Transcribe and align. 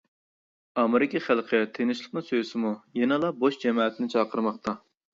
ئامېرىكا 0.83 1.21
خەلقى 1.25 1.59
تىنچلىقنى 1.77 2.25
سۆيسىمۇ 2.31 2.75
يەنىلا 3.05 3.33
بوش 3.45 3.63
جەمەتىنى 3.69 4.15
چاقىرماقتا. 4.19 4.81